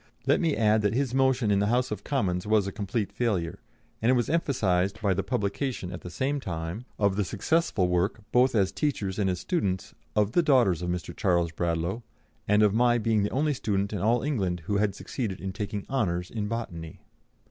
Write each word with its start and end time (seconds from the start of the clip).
Let 0.25 0.41
me 0.41 0.55
add 0.57 0.81
that 0.81 0.95
his 0.95 1.13
motion 1.13 1.51
in 1.51 1.59
the 1.59 1.67
House 1.67 1.91
of 1.91 2.03
Commons 2.03 2.47
was 2.47 2.65
a 2.65 2.71
complete 2.71 3.11
failure, 3.11 3.59
and 4.01 4.09
it 4.09 4.15
was 4.15 4.31
emphasised 4.31 4.99
by 4.99 5.13
the 5.13 5.21
publication 5.21 5.91
at 5.91 6.01
the 6.01 6.09
same 6.09 6.39
time 6.39 6.85
of 6.97 7.17
the 7.17 7.23
successful 7.23 7.87
work, 7.87 8.19
both 8.31 8.55
as 8.55 8.71
teachers 8.71 9.19
and 9.19 9.29
as 9.29 9.39
students, 9.39 9.93
of 10.15 10.31
the 10.31 10.41
"daughters 10.41 10.81
of 10.81 10.89
Mr. 10.89 11.15
Charles 11.15 11.51
Bradlaugh," 11.51 12.01
and 12.47 12.63
of 12.63 12.73
my 12.73 12.97
being 12.97 13.21
the 13.21 13.29
only 13.29 13.53
student 13.53 13.93
in 13.93 13.99
all 13.99 14.23
England 14.23 14.61
who 14.65 14.77
had 14.77 14.95
succeeded 14.95 15.39
in 15.39 15.53
taking 15.53 15.85
honours 15.87 16.31
in 16.31 16.47
botany. 16.47 17.01